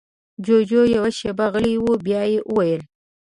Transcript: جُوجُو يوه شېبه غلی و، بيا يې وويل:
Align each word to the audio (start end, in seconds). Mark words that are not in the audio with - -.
جُوجُو 0.45 0.81
يوه 0.95 1.09
شېبه 1.17 1.45
غلی 1.53 1.75
و، 1.79 1.85
بيا 2.05 2.21
يې 2.31 2.39
وويل: 2.49 2.81